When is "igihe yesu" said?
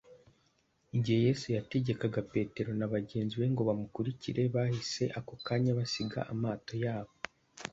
0.95-1.45